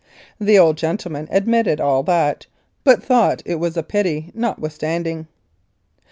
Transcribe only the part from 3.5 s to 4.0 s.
was a